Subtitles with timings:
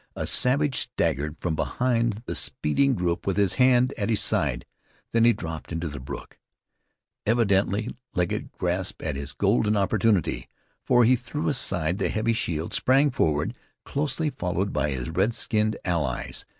[0.15, 4.65] A savage staggered from behind the speeding group with his hand at his side.
[5.11, 6.39] Then he dropped into the brook.
[7.27, 10.47] Evidently Legget grasped this as a golden opportunity,
[10.83, 13.53] for he threw aside the heavy shield and sprang forward,
[13.85, 16.45] closely followed by his red skinned allies.